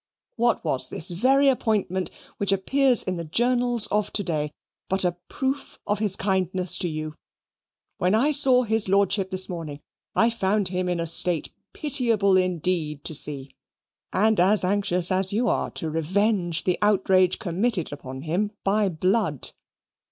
What 0.35 0.65
was 0.65 0.87
this 0.89 1.11
very 1.11 1.47
appointment, 1.47 2.09
which 2.37 2.51
appears 2.51 3.03
in 3.03 3.17
the 3.17 3.23
journals 3.23 3.85
of 3.91 4.11
to 4.13 4.23
day, 4.23 4.51
but 4.89 5.05
a 5.05 5.15
proof 5.29 5.77
of 5.85 5.99
his 5.99 6.15
kindness 6.15 6.79
to 6.79 6.87
you? 6.87 7.13
When 7.99 8.15
I 8.15 8.31
saw 8.31 8.63
his 8.63 8.89
Lordship 8.89 9.29
this 9.29 9.47
morning 9.47 9.79
I 10.15 10.31
found 10.31 10.69
him 10.69 10.89
in 10.89 10.99
a 10.99 11.05
state 11.05 11.53
pitiable 11.71 12.35
indeed 12.35 13.03
to 13.03 13.13
see, 13.13 13.51
and 14.11 14.39
as 14.39 14.63
anxious 14.63 15.11
as 15.11 15.31
you 15.33 15.47
are 15.47 15.69
to 15.69 15.91
revenge 15.91 16.63
the 16.63 16.79
outrage 16.81 17.37
committed 17.37 17.93
upon 17.93 18.23
him, 18.23 18.53
by 18.63 18.89
blood. 18.89 19.51